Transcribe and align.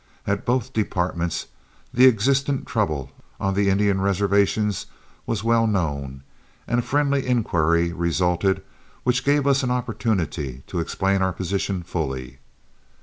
At 0.25 0.45
both 0.47 0.73
departments, 0.73 1.45
the 1.93 2.07
existent 2.07 2.65
trouble 2.65 3.11
on 3.39 3.53
the 3.53 3.69
Indian 3.69 4.01
reservations 4.01 4.87
was 5.27 5.43
well 5.43 5.67
known, 5.67 6.23
and 6.67 6.79
a 6.79 6.81
friendly 6.81 7.27
inquiry 7.27 7.93
resulted, 7.93 8.63
which 9.03 9.23
gave 9.23 9.45
us 9.45 9.61
an 9.61 9.69
opportunity 9.69 10.63
to 10.65 10.79
explain 10.79 11.21
our 11.21 11.33
position 11.33 11.83
fully. 11.83 12.39